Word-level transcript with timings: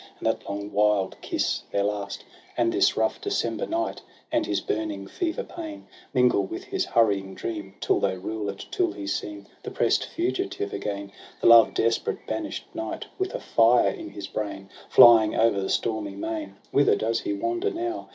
And 0.17 0.25
that 0.25 0.49
long, 0.49 0.71
wild 0.71 1.15
kiss— 1.21 1.61
their 1.71 1.83
last. 1.83 2.21
TRISTRAM 2.21 2.33
AND 2.57 2.73
ISEULT. 2.73 2.73
199 2.73 2.73
And 2.73 2.73
this 2.73 2.97
rough 2.97 3.21
December 3.21 3.65
night 3.67 4.01
And 4.31 4.45
his 4.47 4.59
burning 4.59 5.05
fever 5.05 5.43
pain 5.43 5.85
Mingle 6.11 6.41
with 6.43 6.63
his 6.63 6.85
hurrying 6.85 7.35
dream, 7.35 7.75
Till 7.79 7.99
they 7.99 8.17
rule 8.17 8.49
it, 8.49 8.65
till 8.71 8.93
he 8.93 9.05
seem 9.05 9.45
The 9.61 9.69
press'd 9.69 10.05
fugitive 10.05 10.73
again, 10.73 11.11
The 11.39 11.45
love 11.45 11.75
desperate 11.75 12.25
banish'd 12.25 12.63
knight 12.73 13.05
With 13.19 13.35
a 13.35 13.39
fire 13.39 13.91
in 13.91 14.09
his 14.09 14.25
brain 14.25 14.71
Flying 14.89 15.35
o'er 15.35 15.61
the 15.61 15.69
stormy 15.69 16.15
main.— 16.15 16.55
Whither 16.71 16.95
does 16.95 17.19
he 17.19 17.33
wander 17.33 17.69
now? 17.69 18.09